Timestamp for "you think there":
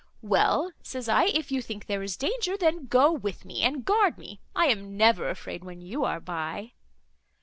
1.51-2.01